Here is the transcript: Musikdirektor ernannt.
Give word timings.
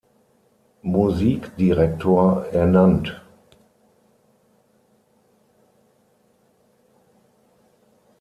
Musikdirektor 0.81 2.47
ernannt. 2.51 3.21